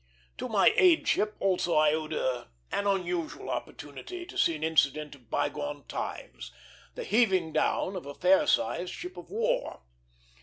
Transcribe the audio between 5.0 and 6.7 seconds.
of bygone times